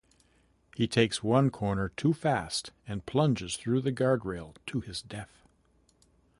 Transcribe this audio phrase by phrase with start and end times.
[0.75, 5.43] He takes one corner too fast and plunges through the guardrail to his death.